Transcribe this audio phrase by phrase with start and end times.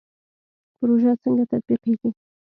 [0.77, 2.09] پروژه څنګه تطبیقیږي؟